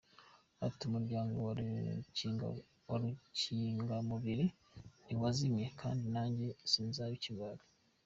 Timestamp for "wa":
1.45-1.51